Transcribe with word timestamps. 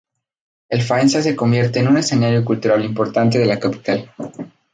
El 0.67 0.81
Faenza 0.81 1.21
se 1.21 1.35
convierte 1.35 1.77
en 1.79 1.95
escenario 1.95 2.43
cultural 2.43 2.83
importante 2.83 3.37
de 3.37 3.45
la 3.45 3.59
capital. 3.59 4.11